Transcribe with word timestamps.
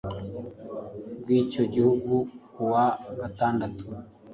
bwicyo 1.19 1.63
gihugu 1.73 2.13
ku 2.53 2.61
wa 2.71 2.85
gatandatu. 3.19 3.85